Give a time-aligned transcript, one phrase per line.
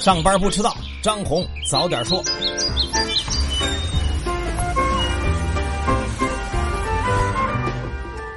[0.00, 2.22] 上班不迟到，张红早点说。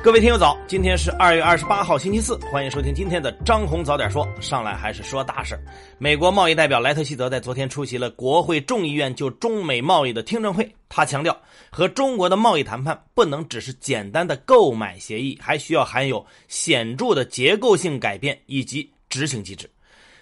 [0.04, 4.28] 各位听友早，今天是二月二十八号星期四，欢迎收听今天的张红早点说。
[4.42, 5.56] 上来还是说大事
[6.00, 19.70] 美国贸易代表莱特希泽在昨天出席了国会众议院就中美贸易的听证会，他强调，和中国的贸易谈判不能只是简单的购买协议，还需要含有显著的结构性改变以及执行机制。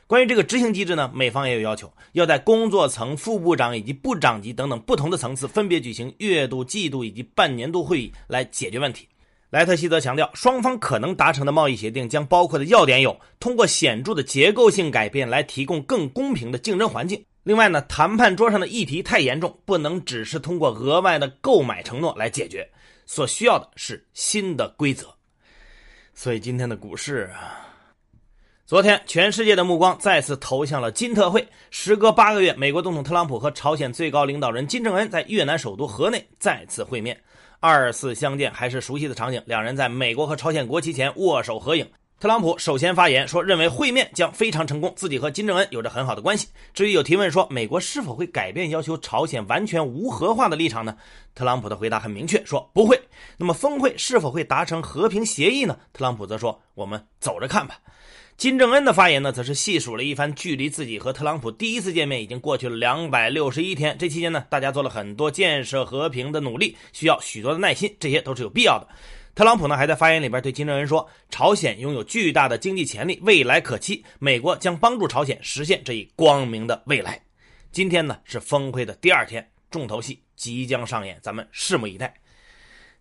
[0.10, 9.08] 关于这个执行机制呢，美方也有要求，要在工作层、副部长以及部长级等等不同的层次分别举行月度、季度以及半年度会议来解决问题。
[9.52, 17.24] 莱特希则强调，双方可能达成的贸易协定将包括的要点有：通过显著的结构性改变来提供更公平的竞争环境。
[17.44, 22.68] 另外呢，谈判桌上的议题太严重，不能只是通过额外的购买承诺来解决，
[23.06, 25.06] 所需要的是新的规则。
[26.16, 27.69] 所以今天的股市啊，
[28.70, 31.48] 昨天全世界的目光再次投向了金特会。
[31.72, 37.20] 时隔八个月，美国总统特朗普和朝鲜最高领导人金正恩在越南首都河内再次会面。
[37.60, 41.84] 二次相见还是熟悉的场景，两人在美国和朝鲜国旗前握手合影。
[42.20, 46.50] 特朗普首先发言说，认为会面将非常成功，自己和金正恩有着很好的关系。
[46.74, 50.98] 至于有提问说美国是否会改变要求朝鲜完全无核化的立场呢？
[51.34, 53.00] 特朗普的回答很明确，说不会。
[53.38, 55.80] 那么峰会是否会达成和平协议呢？
[55.94, 57.80] 特朗普则说，我们走着看吧。
[58.36, 63.98] 金正恩的发言呢，则是细数了一番，距离自己和特朗普第一次见面已经过去了两百六十一天。
[63.98, 68.88] 这期间呢，大家做了很多建设和平的努力，需要许多的耐心，这些都是有必要的。
[69.40, 77.18] 特朗普呢，还在发言里边对金正恩说：“朝鲜拥有巨大的经济潜力，未来可期，美国将帮助朝鲜实现这一光明的未来。”
[77.72, 82.14] 今天呢，是峰会的第二天，重头戏即将上演，咱们拭目以待。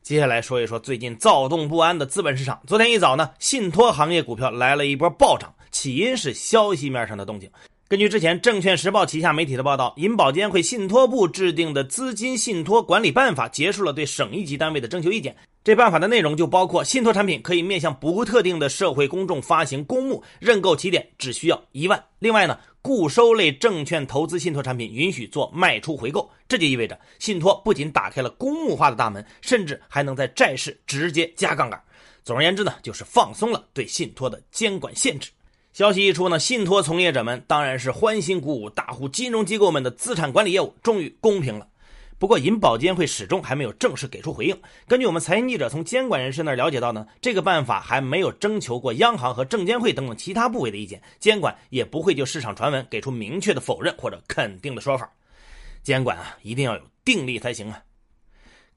[0.01, 2.63] 接下来说一说最近躁动不安的资本市场。
[2.69, 7.51] 昨天一早呢，信托行业股票来了一波暴涨，起因是消息面上的动静。
[7.89, 15.35] 根据之前证券时报旗下媒体的报道，银保监会信托部制定的资金信托管理办法结束了对省一级单位的征求意见。
[15.65, 22.05] 这办法的内容就包括信托产品可以面向不特定的社会公众发行公募，认购起点只需要一万。
[22.19, 31.83] 另外呢，固收类证券投资信托产品允许做卖出回购，这就意味着信托不仅打开了公募化的大门，甚至还能在债市直接加杠杆。
[32.23, 35.31] 总而言之呢，就是放松了对信托的监管限制。
[35.79, 41.69] 消息一出呢，信托从业者们当然是欢欣鼓舞，大呼金融机构们的资产管理业务终于公平了。
[42.19, 44.61] 不过，银保监会始终还没有正式给出回应。
[44.89, 55.09] 根据我们财经记者从监管人士那儿了解到呢，这个办法还没有征求过央行和证监会等等其他部委的意见，监管也不会就市场传闻给出明确的否认或者肯定的说法。
[55.85, 57.81] 监管啊，一定要有定力才行啊。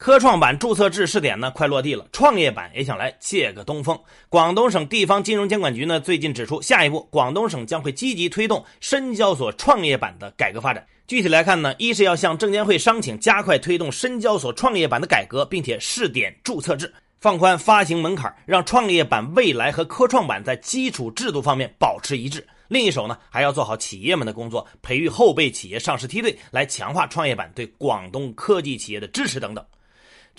[0.02, 2.08] 科创板注册制试点呢，快落地了。
[2.12, 3.96] 创业板也想来借个东风。
[4.30, 10.84] 广东省地方金融监管局呢，最近指出，下一步广东省将会积极推动深交所创业板的改革发展。
[11.06, 22.44] 具体来看呢，一是要向证监会商请加快推动深交所创业板的改革，并且试点注册制，放宽发行门槛，让创业板未来和科创板在基础制度方面保持一致。
[22.70, 29.64] 另一手呢，还要做好企业们的工作，培育后备企业上市梯队，来强化创业板对广东科技企业的支持等等。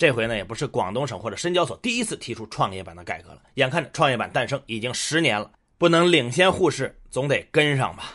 [0.03, 3.37] 这回呢，也不是广东省或者深交所第一次提出创业板的改革了。
[3.53, 8.13] 眼看着创业板诞生已经十年了，不能领先沪市，总得跟上吧。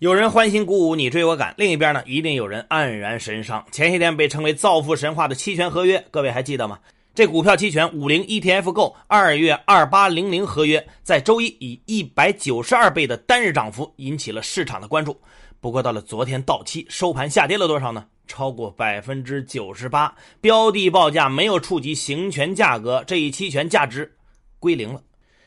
[0.00, 3.64] 有人欢欣鼓舞，你追我赶；另一边呢，一定有人黯然神伤。
[3.70, 6.80] 前些天被称为造富神话的期权合约，各位还记得吗？
[7.14, 15.16] 这股票期权五零 ETF 购二月二八零零合约，在周一以一百九十二倍的单日涨幅引起了市场的关注。
[15.60, 18.04] 不过到了昨天到期收盘下跌了多少呢？
[18.28, 24.14] 超过百分之九十八，标的报价没有触及行权价格，这一期权价值
[24.60, 25.02] 归零了。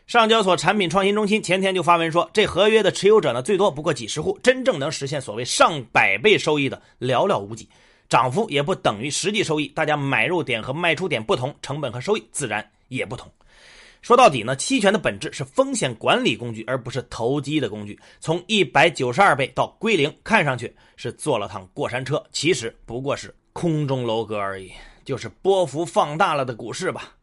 [0.08, 7.70] 上交所产品创新中心前天就发文说，这合约的持有者呢最多不过几十户，真正能实现所谓上百倍收益的寥寥无几，
[8.10, 9.68] 涨幅也不等于实际收益。
[9.68, 13.32] 大家买入点和卖出点不同，成本和收益自然也不同。
[14.02, 18.00] 说到底呢，期权的本质是风险管理工具，而不是投机的工具。
[18.20, 24.72] 从一百九十二倍到归零，看上去是坐了趟过山车，其实不过是空中楼阁而已，
[25.06, 27.14] 就是波幅放大了的股市吧。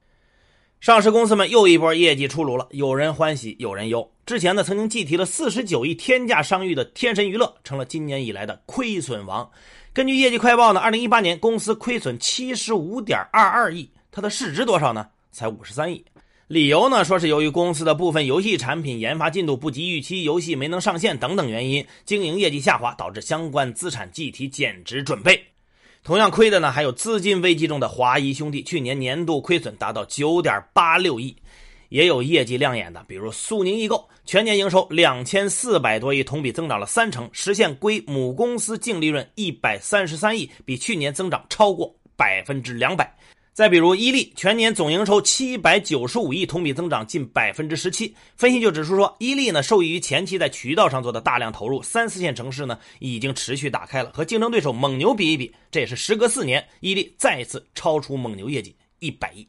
[0.80, 4.08] 上市公司们又一波业绩出炉了，有人欢喜，有人忧。
[4.24, 9.50] 之前呢，曾经计提了四十九亿天价商誉的天神娱乐，成了今年以来的亏损王。
[9.92, 15.08] 根据业绩快报呢，二零一八年公司亏损七十五点二二亿，它的市值多少呢？
[15.32, 16.04] 才五十三亿。
[16.48, 17.04] 理由呢？
[17.04, 25.38] 说是由于公司的部分游戏产品研发进度不及预期，游戏没能上线等等原因，经营业绩下滑，导致相关资产计提减值准备。
[26.02, 31.36] 同样亏的呢，还有资金危机中的华谊兄弟，去年年度亏损达到九点八六亿。
[31.90, 43.14] 也有业绩亮眼的，比如苏宁易购，全年营收两千四百多亿，同比增长了三成，实现归母公司净利润一百三十三亿，比去年增长超过百分之两百。
[43.58, 48.14] 再比如伊利，全年总营收七百九十五亿，同比增长近百分之十七。
[48.36, 54.12] 分析就指出说，伊利呢受益于前期在渠道上做的大量投入，三四线城市呢已经持续打开了。
[54.14, 59.44] 和竞争对手蒙牛比一比，这也是时隔四年，伊利再一次超出蒙牛业绩一百亿。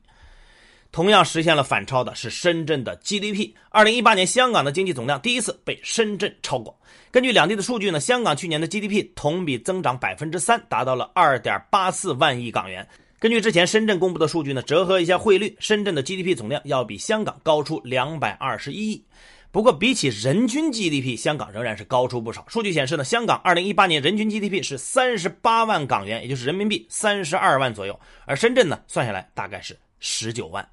[0.91, 3.53] 同样实现了反超的是深圳的 GDP。
[3.69, 6.75] 二零一八年，香港的经济总量第一次被深圳超过。
[7.11, 12.87] 根据两地的数据呢，香港去年的 GDP 同比增长百分之三，达到了二点八四万亿港元。
[13.19, 19.03] 根据之前深圳公布的数据呢，折合一下汇率，深圳的 GDP 总量要比香港高出两百二十一亿。
[19.51, 22.45] 不过，比起人均 GDP，香港仍然是高出不少。
[22.47, 30.65] 数据显示呢，香港二零一八年人均 GDP 是三十八万港元，也就是人民币三十二万左右，而深圳呢，算下来大概是十九万。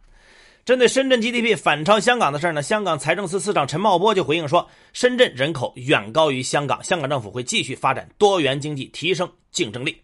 [0.65, 9.97] 针对深圳 GDP 反超香港的事呢，香港财政司司长陈茂波就回应说，深圳人口远高于香港，香港政府会继续发展多元经济，提升竞争力。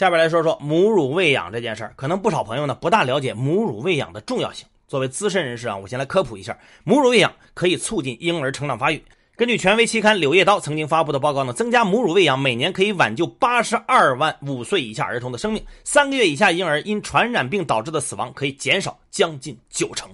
[0.00, 4.66] 下边来说说母乳喂养这件事儿，可能不少朋友呢不大了解母乳喂养的重要性。
[4.88, 9.04] 作为资深人士啊，我先来科普一下，母乳喂养可以促进婴儿成长发育。
[9.36, 20.08] 根据权威期刊《柳叶刀》曾经发布的报告呢，增加母乳喂养每年可以挽救八十二万五岁以下儿童的生命，三个月以下婴儿因传染病导致的死亡可以减少将近九成。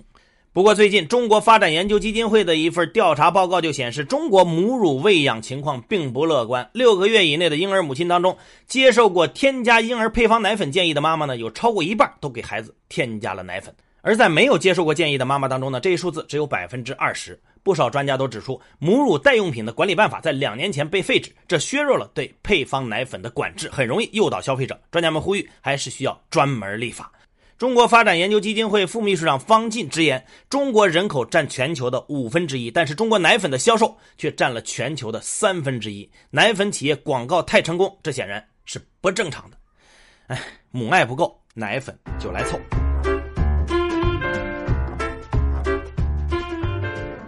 [0.56, 6.66] 不过，最近中国发展研究基金会的一份调查报告就显示，中国母乳喂养情况并不乐观。
[6.72, 8.34] 六个月以内的婴儿母亲当中，
[8.66, 13.70] 接受过添加婴儿配方奶粉建议的妈妈呢，有超过一半都给孩子添加了奶粉；
[14.00, 17.38] 而在没有接受过建议的妈妈当中呢，这一数字只有百分之二十。
[17.62, 24.80] 不少专家都指出，母乳代用品的管理办法在两年前被废止，这削弱了对配方奶粉的管制，很容易诱导消费者。
[24.90, 27.12] 专家们呼吁，还是需要专门立法。
[27.58, 36.06] 中国发展研究基金会副秘书长方进直言：“中国人口占全球的五分之一，但是中国奶粉的销售却占了全球的三分之一。
[36.28, 39.56] 奶粉企业广告太成功，这显然是不正常的。
[40.26, 40.38] 哎，
[40.70, 42.60] 母爱不够，奶粉就来凑。”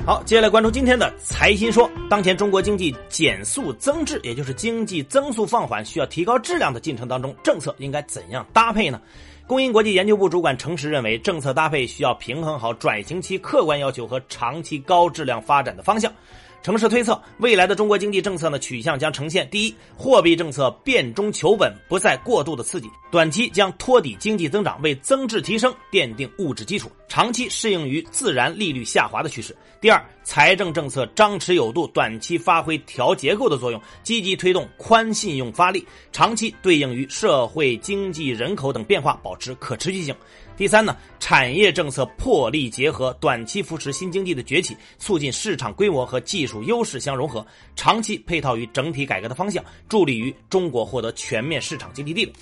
[0.05, 1.91] 好，接下来关注今天的财新说。
[2.11, 9.01] 当前中国经济减速增质，也就是经济增速放缓，需要提高质量的进程当中，政策应该怎样搭配呢？
[9.49, 16.13] 工银国际研究部主管程实认为，政策搭配需要平衡好转型期客观要求和长期高质量发展的方向。
[16.61, 29.57] 城市推测，未来的中国经济政策呢取向将呈现：第一，货币政策变中求稳，不再过度的刺激，短期将托底经济增长，为增质提升奠定物质基础；长期适应于自然利率下滑的趋势。
[29.81, 35.81] 第二，财政政策张弛有度，短期发挥调结构的作用，积极推动宽信用发力；
[36.13, 40.15] 长期对应于社会经济人口等变化，保持可持续性。
[40.59, 47.47] 第三呢，产业政策破例结合，短期扶持新经济的崛起，促进市场规模和技术优势相融合；
[47.77, 52.33] 长期配套于整体改革的方向，助力于中国获得全面市场经济地位。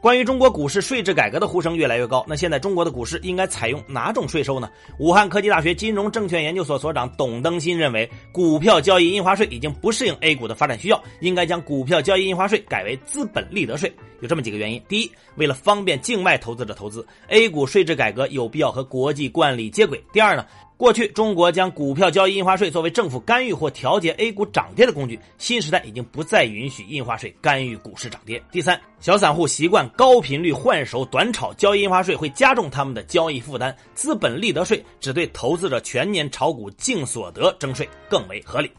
[0.00, 4.70] 关于中国股市税制改革的呼声越来越高，那现在中国的股市应该采用哪种税收呢？
[5.00, 13.92] 武汉科技大学金融证券研究所所长董登新认为，股票交易印花税已经不适应 A 股的发展需要，应该将股票交易印花税改为资本利得税。
[14.20, 20.46] 有这么几个原因：第一，为了方便境外投资者投资，A 股税制改革有必要和国际惯例接轨；第二呢。
[20.78, 25.18] 过去，中国将股票交易印花税作为政府干预或调节 A 股涨跌的工具。
[25.36, 28.40] 新时代已经不再允许印花税干预股市涨跌。
[28.52, 33.76] 第三，小散户习惯高频率换手短炒，交易印花税会加重他们的交易负担。
[33.92, 38.70] 资本利得税只对投资者全年炒股净所得征税更为合理。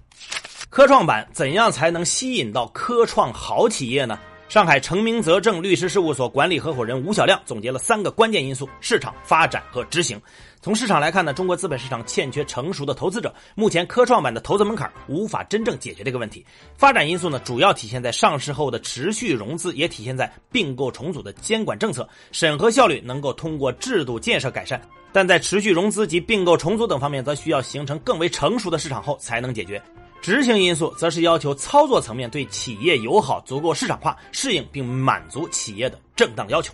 [0.69, 4.17] 科创板怎样才能吸引到科创好企业呢？
[4.49, 10.19] 上海成明泽正律师事务所管理合伙人吴小亮总结了三个关键因素：市场发展和执行。
[10.59, 16.43] 从市场来看呢，中国资本市场欠缺成熟的投资者，目前科创板的投资门槛无法真正解决这个问题。
[16.75, 24.81] 发展因素呢，主要体现在上市后的持续融资，也体现在并购重组的监管政策审核效率能够通过制度建设改善，
[25.13, 29.79] 但在持续融资及并购重组等方面，则需要形成更为成熟的市场后才能解决。
[30.21, 36.73] 执行因素则是要求操作层面对企业友好、足够市场化、适应并满足企业的正当要求。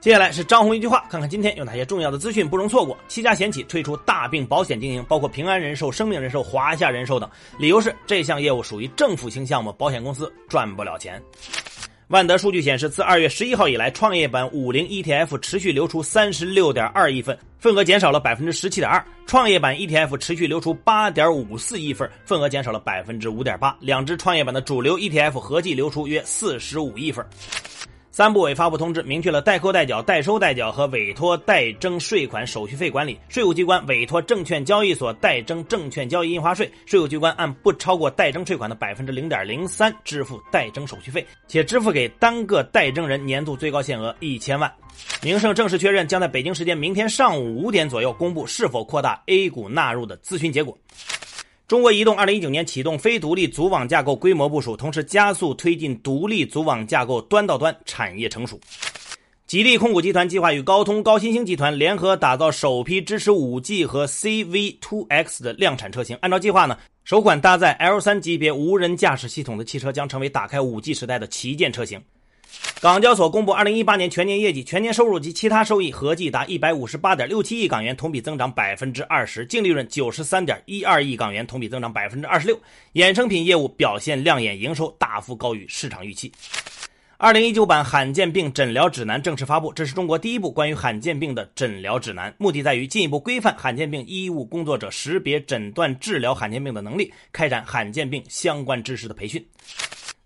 [0.00, 2.94] 接下来是张红一句话，看看今天有哪些重要的资讯不容错过。
[3.08, 11.22] 七家险企推出大病保险经营，包括平安人寿、生命人寿、华夏人寿等，理由是这项业务属于政府性项目，保险公司赚不了钱。
[12.08, 23.74] 万德数据显示，自二月十一号以来，创业板五零 ETF 持续流出三十六点二亿份，份额减少了百分之十七点二；创业板 ETF 持续流出八点五四亿份，份额减少了百分之五点八。
[23.80, 27.24] 两只创业板的主流 ETF 合计流出约四十五亿份。
[28.16, 33.18] 三部委发布通知，明确了代扣代缴、代收代缴和委托代征税款手续费管理。
[33.28, 44.72] 税务机关委托证券交易所代征证券交易印花税，税务机关按不超过代征税款的百分之零点零三支付代征手续费，且支付给单个代征人年度最高限额一千万。
[45.20, 50.78] 名胜正式确认，将在北京时间明天上午五点左右公布是否扩大 A 股纳入的咨询结果。
[51.66, 58.60] 中国移动二零一九年启动非独立组网架构规模部署，同时加速推进独立组网架构端到端产业成熟。
[59.46, 66.14] 吉利控股集团计划与高通、高新兴集团联合打造首批支持 5G 和 CV2X 的量产车型。
[66.20, 71.98] 按照计划呢，首款搭载 L3 级别无人驾驶系统的汽车将成为打开 5G 时代的旗舰车型。
[72.80, 82.60] 港交所公布二零一八年全年业绩，全年收入及其他收益合计达一百五十八点六七亿港元，同比增长百分之二十；净利润九十三点一二亿港元，同比增长百分之二十六。
[82.92, 86.30] 衍生品业务表现亮眼，营收大幅高于市场预期。
[87.16, 99.42] 二零一九版罕见病诊疗指南正式发布，这是中国第一部关于罕见病的诊疗指南，目的在于进一步规范罕见病医务工作者识别、诊断、治疗罕见病的能力，开展罕见病相关知识的培训。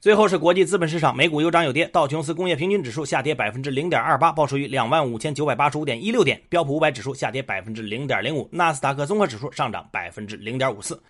[0.00, 11.02] 最后是国际资本市场，美股有涨有跌，道琼斯工业平均指数下跌百分之零点二八，报收于两万五千九百八十五点一六点；标普五百指数下跌百分之零点零五，纳斯达克综合指数上涨百分之零点五四。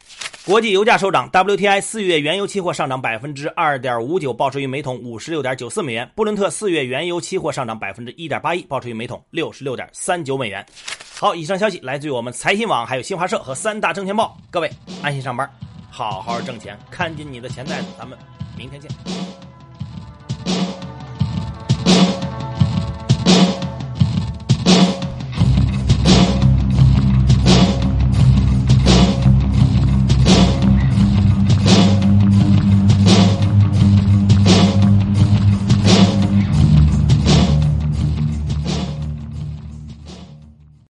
[0.46, 10.64] 国际油价收涨，WTI 四月原油期货上涨百分之二点五九，报收于每桶五十六点九四美元；布伦特四月原油期货上涨百分之一点八一，报收于每桶六十六点三九美元。
[11.14, 14.34] 好，以上消息来自于我们财新网、还有新华社和三大证券报。
[14.50, 14.70] 各位
[15.02, 15.46] 安心上班，
[15.90, 18.16] 好好挣钱，看紧你的钱袋子，咱们。
[18.58, 19.47] 明天见。